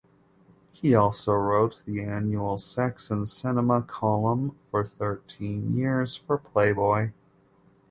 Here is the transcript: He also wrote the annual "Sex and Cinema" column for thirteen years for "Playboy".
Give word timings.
He 0.71 0.95
also 0.95 1.33
wrote 1.33 1.83
the 1.85 2.01
annual 2.03 2.57
"Sex 2.57 3.11
and 3.11 3.29
Cinema" 3.29 3.83
column 3.83 4.55
for 4.71 4.83
thirteen 4.83 5.77
years 5.77 6.15
for 6.15 6.39
"Playboy". 6.39 7.11